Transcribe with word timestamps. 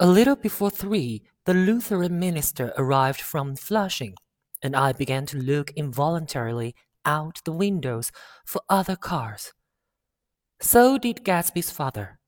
A 0.00 0.08
little 0.08 0.34
before 0.34 0.70
three, 0.70 1.22
the 1.44 1.54
Lutheran 1.54 2.18
minister 2.18 2.72
arrived 2.76 3.20
from 3.20 3.54
Flushing, 3.54 4.16
and 4.60 4.74
I 4.74 4.92
began 4.92 5.24
to 5.26 5.38
look 5.38 5.70
involuntarily 5.76 6.74
out 7.04 7.40
the 7.44 7.52
windows 7.52 8.10
for 8.44 8.60
other 8.68 8.96
cars. 8.96 9.52
So 10.60 10.98
did 10.98 11.24
Gatsby's 11.24 11.70
father. 11.70 12.18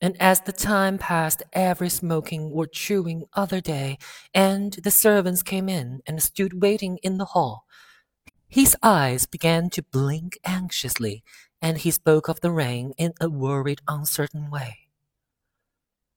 And 0.00 0.16
as 0.18 0.40
the 0.40 0.52
time 0.52 0.96
passed, 0.96 1.42
every 1.52 1.90
smoking 1.90 2.50
or 2.54 2.66
chewing 2.66 3.24
other 3.34 3.60
day, 3.60 3.98
and 4.32 4.72
the 4.72 4.90
servants 4.90 5.42
came 5.42 5.68
in 5.68 6.00
and 6.06 6.22
stood 6.22 6.62
waiting 6.62 6.98
in 7.02 7.18
the 7.18 7.26
hall, 7.26 7.66
his 8.48 8.74
eyes 8.82 9.26
began 9.26 9.68
to 9.70 9.82
blink 9.82 10.38
anxiously, 10.44 11.24
and 11.60 11.76
he 11.76 11.90
spoke 11.90 12.28
of 12.28 12.40
the 12.40 12.52
rain 12.52 12.94
in 12.96 13.12
a 13.20 13.28
worried, 13.28 13.82
uncertain 13.86 14.50
way. 14.50 14.83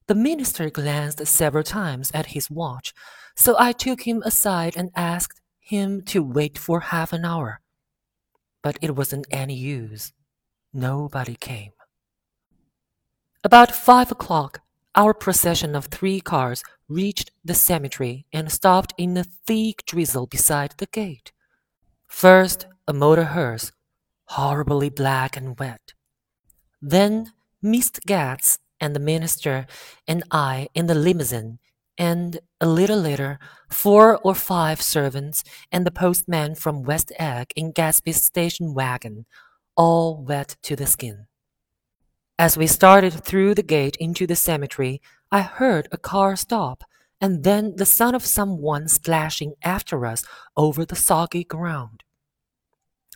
The 0.07 0.15
minister 0.15 0.69
glanced 0.69 1.25
several 1.27 1.63
times 1.63 2.11
at 2.13 2.27
his 2.27 2.49
watch, 2.49 2.93
so 3.35 3.55
I 3.59 3.73
took 3.73 4.01
him 4.07 4.23
aside 4.23 4.77
and 4.77 4.89
asked 4.95 5.41
him 5.59 6.01
to 6.03 6.23
wait 6.23 6.57
for 6.57 6.79
half 6.79 7.11
an 7.11 7.25
hour. 7.25 7.59
But 8.63 8.77
it 8.81 8.95
wasn't 8.95 9.27
any 9.31 9.55
use. 9.55 10.13
Nobody 10.73 11.35
came. 11.35 11.73
About 13.43 13.75
five 13.75 14.09
o'clock, 14.11 14.61
our 14.95 15.13
procession 15.13 15.75
of 15.75 15.85
three 15.85 16.21
cars 16.21 16.63
reached 16.87 17.31
the 17.43 17.53
cemetery 17.53 18.25
and 18.31 18.51
stopped 18.51 18.93
in 18.97 19.17
a 19.17 19.25
thick 19.45 19.85
drizzle 19.85 20.25
beside 20.25 20.73
the 20.77 20.87
gate. 20.87 21.33
First, 22.07 22.65
a 22.87 22.93
motor 22.93 23.25
hearse, 23.25 23.73
horribly 24.25 24.89
black 24.89 25.35
and 25.35 25.59
wet. 25.59 25.93
Then, 26.81 27.33
Mr. 27.63 27.99
Gatz 28.07 28.57
and 28.79 28.95
the 28.95 28.99
minister 28.99 29.65
and 30.07 30.23
I 30.31 30.67
in 30.73 30.87
the 30.87 30.95
limousine, 30.95 31.59
and 31.97 32.39
a 32.61 32.67
little 32.67 32.99
later, 32.99 33.39
four 33.69 34.17
or 34.17 34.35
five 34.35 34.81
servants 34.81 35.43
and 35.71 35.85
the 35.85 35.91
postman 35.91 36.55
from 36.55 36.83
West 36.83 37.11
Egg 37.17 37.47
in 37.55 37.71
Gatsby's 37.73 38.23
station 38.23 38.73
wagon, 38.73 39.25
all 39.75 40.23
wet 40.23 40.57
to 40.63 40.75
the 40.75 40.85
skin. 40.85 41.27
As 42.39 42.55
we 42.55 42.67
started 42.67 43.13
through 43.25 43.55
the 43.55 43.63
gate 43.63 43.97
into 43.99 44.27
the 44.27 44.35
cemetery, 44.35 45.01
I 45.31 45.41
heard 45.41 45.87
a 45.91 45.97
car 45.97 46.35
stop, 46.35 46.83
and 47.19 47.43
then 47.43 47.75
the 47.77 47.85
sound 47.85 48.15
of 48.15 48.25
someone 48.25 48.87
splashing 48.87 49.55
after 49.63 50.05
us 50.05 50.23
over 50.55 50.85
the 50.85 50.95
soggy 50.95 51.43
ground. 51.43 52.03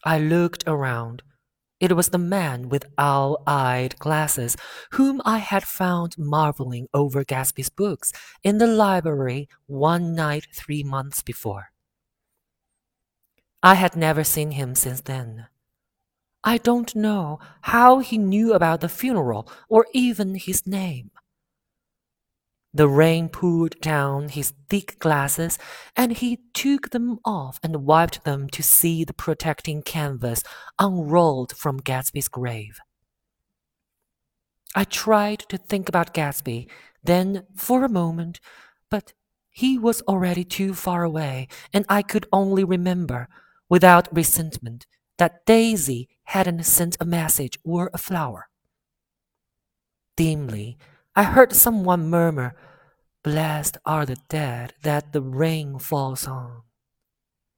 I 0.04 0.18
looked 0.18 0.64
around. 0.66 1.22
It 1.82 1.98
was 1.98 2.10
the 2.10 2.18
man 2.18 2.70
with 2.70 2.86
owl 2.98 3.44
eyed 3.46 4.00
glasses 4.00 4.56
whom 4.92 5.22
I 5.26 5.40
had 5.40 5.64
found 5.64 6.16
marveling 6.18 6.88
over 6.94 7.26
Gatsby's 7.26 7.70
books 7.70 8.14
in 8.42 8.60
the 8.60 8.68
library 8.68 9.50
one 9.66 10.16
night 10.16 10.48
three 10.54 10.84
months 10.84 11.22
before. 11.24 11.72
I 13.64 13.74
had 13.74 13.96
never 13.96 14.24
seen 14.24 14.52
him 14.52 14.76
since 14.76 15.02
then. 15.02 15.48
I 16.44 16.60
don't 16.60 16.96
know 16.96 17.40
how 17.62 18.00
he 18.00 18.18
knew 18.20 18.54
about 18.54 18.82
the 18.82 18.90
funeral 18.90 19.52
or 19.68 19.88
even 19.92 20.36
his 20.36 20.68
name. 20.68 21.10
The 22.74 22.88
rain 22.88 23.28
poured 23.28 23.80
down 23.82 24.30
his 24.30 24.54
thick 24.70 24.98
glasses, 25.00 25.60
and 25.96 26.14
he 26.14 26.40
took 26.54 26.92
them 26.92 27.20
off 27.26 27.60
and 27.62 27.86
wiped 27.86 28.24
them 28.24 28.48
to 28.50 28.64
see 28.64 29.04
the 29.04 29.14
protecting 29.14 29.82
canvas 29.82 30.42
unrolled 30.80 31.52
from 31.52 31.82
Gatsby's 31.82 32.30
grave. 32.30 32.80
I 34.74 34.86
tried 34.86 35.40
to 35.50 35.58
think 35.58 35.90
about 35.90 36.14
Gatsby 36.14 36.70
then 37.04 37.44
for 37.58 37.84
a 37.84 37.90
moment, 37.90 38.40
but 38.90 39.14
he 39.50 39.78
was 39.78 40.02
already 40.04 40.46
too 40.46 40.74
far 40.74 41.04
away, 41.04 41.50
and 41.74 41.86
I 41.90 42.02
could 42.02 42.26
only 42.32 42.64
remember, 42.64 43.28
without 43.68 44.08
resentment, 44.16 44.86
that 45.18 45.46
Daisy 45.46 46.08
hadn't 46.24 46.64
sent 46.64 46.96
a 47.02 47.06
message 47.06 47.60
or 47.66 47.90
a 47.94 47.98
flower. 47.98 48.48
Dimly, 50.16 50.78
I 51.16 51.24
heard 51.24 51.52
someone 51.52 52.10
murmur, 52.10 52.56
Blessed 53.24 53.78
are 53.86 54.06
the 54.06 54.18
dead 54.30 54.74
that 54.82 55.14
the 55.14 55.22
rain 55.22 55.78
falls 55.78 56.28
on. 56.28 56.64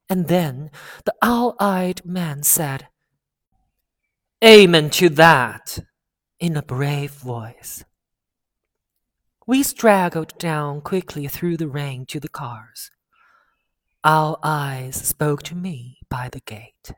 And 0.09 0.27
then 0.27 0.71
the 1.05 1.15
owl 1.21 1.55
eyed 1.59 2.05
man 2.05 2.43
said, 2.43 2.87
Amen 4.43 4.89
to 4.91 5.07
that, 5.09 5.79
in 6.39 6.57
a 6.57 6.61
brave 6.61 7.11
voice. 7.11 7.85
We 9.47 9.63
straggled 9.63 10.37
down 10.37 10.81
quickly 10.81 11.27
through 11.27 11.57
the 11.57 11.67
rain 11.69 12.05
to 12.07 12.19
the 12.19 12.29
cars. 12.29 12.91
Owl 14.03 14.39
eyes 14.43 14.95
spoke 14.95 15.43
to 15.43 15.55
me 15.55 15.99
by 16.09 16.27
the 16.29 16.41
gate. 16.41 16.93